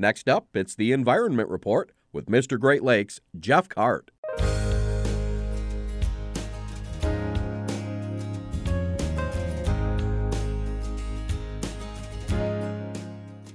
Next 0.00 0.28
up, 0.28 0.46
it's 0.54 0.76
the 0.76 0.92
Environment 0.92 1.48
Report 1.48 1.90
with 2.12 2.26
Mr. 2.26 2.56
Great 2.56 2.84
Lakes, 2.84 3.20
Jeff 3.40 3.68
Kart. 3.68 4.10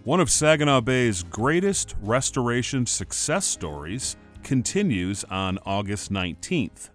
One 0.03 0.19
of 0.19 0.29
Saginaw 0.29 0.81
Bay's 0.81 1.23
greatest 1.23 1.95
restoration 2.01 2.85
success 2.87 3.45
stories 3.45 4.17
continues 4.43 5.23
on 5.23 5.59
August 5.65 6.11
19th. 6.11 6.89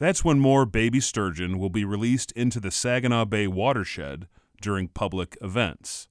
That's 0.00 0.24
when 0.24 0.40
more 0.40 0.66
baby 0.66 0.98
sturgeon 0.98 1.60
will 1.60 1.70
be 1.70 1.84
released 1.84 2.32
into 2.32 2.58
the 2.58 2.72
Saginaw 2.72 3.26
Bay 3.26 3.46
watershed 3.46 4.26
during 4.60 4.88
public 4.88 5.38
events. 5.40 6.08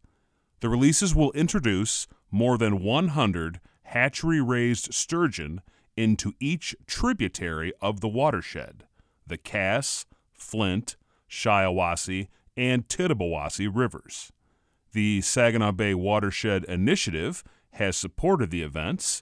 The 0.62 0.70
releases 0.70 1.14
will 1.14 1.34
introduce 1.34 2.08
more 2.32 2.58
than 2.58 2.84
100 2.84 3.60
hatchery 3.84 4.42
raised 4.42 4.94
sturgeon 4.94 5.62
into 5.98 6.34
each 6.40 6.76
tributary 6.88 7.74
of 7.82 8.00
the 8.00 8.08
watershed 8.08 8.86
the 9.28 9.38
Cass, 9.38 10.06
Flint, 10.34 10.96
Shiawassee, 11.30 12.30
and 12.58 12.88
Tittabawassee 12.88 13.70
rivers. 13.72 14.32
The 14.92 15.22
Saginaw 15.22 15.74
Bay 15.74 15.94
Watershed 15.94 16.64
Initiative 16.64 17.44
has 17.74 17.96
supported 17.96 18.50
the 18.50 18.64
events. 18.64 19.22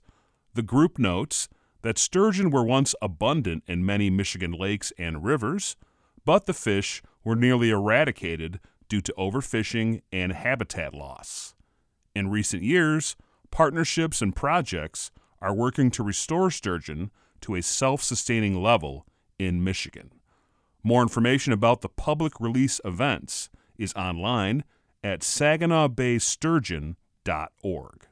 The 0.54 0.62
group 0.62 0.98
notes 0.98 1.50
that 1.82 1.98
sturgeon 1.98 2.52
were 2.52 2.64
once 2.64 2.96
abundant 3.02 3.64
in 3.68 3.86
many 3.86 4.10
Michigan 4.10 4.54
lakes 4.54 4.94
and 4.98 5.26
rivers, 5.26 5.76
but 6.24 6.46
the 6.46 6.54
fish 6.54 7.04
were 7.24 7.36
nearly 7.36 7.70
eradicated 7.70 8.62
due 8.88 9.02
to 9.02 9.14
overfishing 9.18 10.02
and 10.12 10.32
habitat 10.32 10.94
loss. 10.94 11.54
In 12.18 12.30
recent 12.32 12.64
years, 12.64 13.16
partnerships 13.52 14.24
and 14.24 14.36
projects 14.36 15.12
are 15.40 15.54
working 15.54 15.92
to 15.92 16.02
restore 16.02 16.50
sturgeon 16.50 17.12
to 17.42 17.54
a 17.54 17.62
self 17.62 18.02
sustaining 18.02 18.60
level 18.60 19.06
in 19.38 19.64
Michigan. 19.64 20.12
More 20.82 21.04
information 21.04 21.54
about 21.54 21.82
the 21.82 21.90
public 21.90 22.40
release 22.40 22.82
events 22.84 23.52
is 23.78 23.94
online 23.94 24.64
at 25.04 25.20
saginawbaysturgeon.org. 25.20 28.08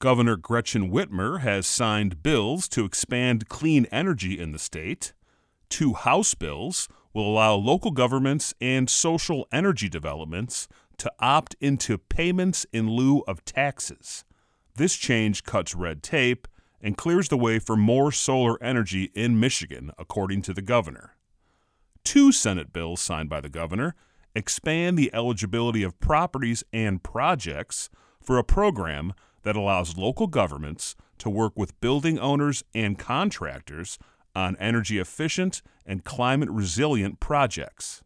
Governor 0.00 0.36
Gretchen 0.36 0.90
Whitmer 0.90 1.42
has 1.42 1.68
signed 1.68 2.24
bills 2.24 2.66
to 2.70 2.84
expand 2.84 3.48
clean 3.48 3.86
energy 3.92 4.36
in 4.36 4.50
the 4.50 4.58
state. 4.58 5.12
Two 5.68 5.92
House 5.92 6.34
bills 6.34 6.88
will 7.12 7.28
allow 7.28 7.54
local 7.54 7.92
governments 7.92 8.52
and 8.60 8.90
solar 8.90 9.44
energy 9.52 9.88
developments 9.88 10.66
to 10.98 11.12
opt 11.18 11.56
into 11.60 11.98
payments 11.98 12.66
in 12.72 12.90
lieu 12.90 13.22
of 13.26 13.44
taxes. 13.44 14.24
This 14.76 14.96
change 14.96 15.44
cuts 15.44 15.74
red 15.74 16.02
tape 16.02 16.48
and 16.80 16.96
clears 16.96 17.28
the 17.28 17.38
way 17.38 17.58
for 17.58 17.76
more 17.76 18.12
solar 18.12 18.62
energy 18.62 19.10
in 19.14 19.40
Michigan, 19.40 19.90
according 19.98 20.42
to 20.42 20.52
the 20.52 20.62
governor. 20.62 21.16
Two 22.04 22.30
Senate 22.32 22.72
bills 22.72 23.00
signed 23.00 23.30
by 23.30 23.40
the 23.40 23.48
governor 23.48 23.94
expand 24.34 24.98
the 24.98 25.14
eligibility 25.14 25.82
of 25.82 25.98
properties 26.00 26.64
and 26.72 27.02
projects 27.02 27.88
for 28.20 28.36
a 28.36 28.44
program 28.44 29.14
that 29.44 29.56
allows 29.56 29.96
local 29.96 30.26
governments 30.26 30.96
to 31.18 31.30
work 31.30 31.52
with 31.56 31.80
building 31.80 32.18
owners 32.18 32.64
and 32.74 32.98
contractors 32.98 33.98
on 34.34 34.56
energy 34.56 34.98
efficient 34.98 35.62
and 35.86 36.04
climate 36.04 36.50
resilient 36.50 37.20
projects. 37.20 38.02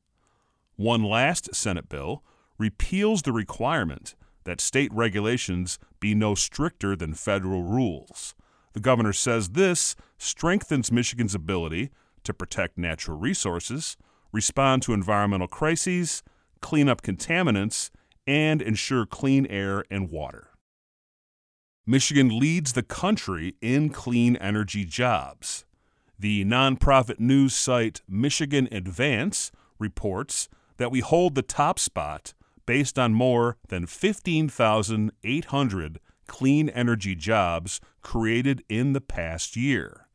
One 0.77 1.03
last 1.03 1.55
Senate 1.55 1.89
bill 1.89 2.22
repeals 2.58 3.22
the 3.22 3.32
requirement 3.32 4.14
that 4.44 4.60
state 4.60 4.92
regulations 4.92 5.78
be 6.00 6.14
no 6.14 6.34
stricter 6.34 6.96
than 6.96 7.14
federal 7.14 7.62
rules. 7.62 8.34
The 8.72 8.80
governor 8.80 9.12
says 9.12 9.50
this 9.50 9.96
strengthens 10.18 10.92
Michigan's 10.92 11.34
ability 11.34 11.90
to 12.24 12.34
protect 12.34 12.78
natural 12.78 13.18
resources 13.18 13.96
respond 14.32 14.82
to 14.82 14.92
environmental 14.92 15.48
crises, 15.48 16.22
clean 16.60 16.88
up 16.88 17.02
contaminants, 17.02 17.91
and 18.26 18.60
ensure 18.60 19.06
clean 19.06 19.47
air 19.47 19.84
and 19.91 20.10
water. 20.10 20.48
Michigan 21.86 22.38
leads 22.38 22.74
the 22.74 22.82
country 22.82 23.54
in 23.62 23.88
clean 23.88 24.36
energy 24.36 24.84
jobs. 24.84 25.64
The 26.18 26.44
nonprofit 26.44 27.18
news 27.18 27.54
site 27.54 28.02
Michigan 28.06 28.68
Advance 28.70 29.50
reports 29.78 30.48
that 30.76 30.91
we 30.91 31.00
hold 31.00 31.34
the 31.34 31.42
top 31.42 31.78
spot 31.78 32.34
based 32.68 32.98
on 32.98 33.14
more 33.14 33.56
than 33.68 33.86
15,800 33.86 36.00
clean 36.26 36.68
energy 36.68 37.14
jobs 37.14 37.80
created 38.02 38.62
in 38.68 38.92
the 38.92 39.00
past 39.00 39.56
year. 39.56 40.06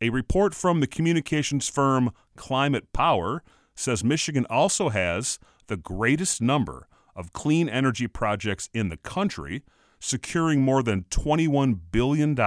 A 0.00 0.10
report 0.10 0.54
from 0.54 0.78
the 0.78 0.86
communications 0.86 1.68
firm 1.68 2.12
Climate 2.36 2.92
Power 2.92 3.42
says 3.74 4.04
Michigan 4.04 4.46
also 4.48 4.90
has 4.90 5.40
the 5.66 5.76
greatest 5.76 6.40
number 6.40 6.86
of 7.16 7.32
clean 7.32 7.68
energy 7.68 8.06
projects 8.06 8.70
in 8.72 8.88
the 8.88 8.96
country, 8.96 9.64
securing 9.98 10.62
more 10.62 10.84
than 10.84 11.02
$21 11.10 11.76
billion 11.90 12.38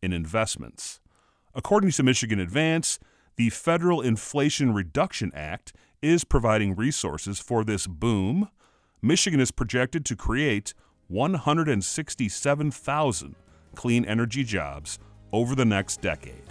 in 0.00 0.14
investments. 0.14 0.98
According 1.54 1.90
to 1.90 2.02
Michigan 2.02 2.40
Advance, 2.40 2.98
the 3.36 3.50
Federal 3.50 4.00
Inflation 4.00 4.72
Reduction 4.72 5.30
Act 5.34 5.74
is 6.00 6.24
providing 6.24 6.74
resources 6.74 7.38
for 7.38 7.64
this 7.64 7.86
boom. 7.86 8.48
Michigan 9.04 9.40
is 9.40 9.50
projected 9.50 10.04
to 10.04 10.14
create 10.14 10.74
167,000 11.08 13.34
clean 13.74 14.04
energy 14.04 14.44
jobs 14.44 15.00
over 15.32 15.56
the 15.56 15.64
next 15.64 16.00
decade. 16.00 16.44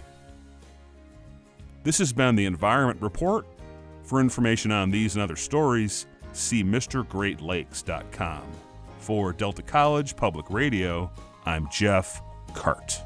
This 1.82 1.96
has 1.96 2.12
been 2.12 2.36
the 2.36 2.44
Environment 2.44 3.00
Report. 3.00 3.46
For 4.04 4.20
information 4.20 4.70
on 4.70 4.90
these 4.90 5.14
and 5.14 5.22
other 5.22 5.36
stories, 5.36 6.04
see 6.32 6.62
MrGreatLakes.com. 6.62 8.42
For 8.98 9.32
Delta 9.32 9.62
College 9.62 10.14
Public 10.14 10.50
Radio, 10.50 11.10
I'm 11.46 11.70
Jeff 11.70 12.20
Kart. 12.48 13.00